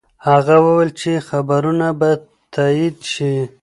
[0.27, 2.09] هغه وویل چې خبرونه به
[2.55, 3.35] تایید شي.